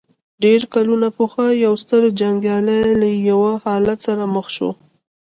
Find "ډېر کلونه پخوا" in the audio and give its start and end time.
0.43-1.47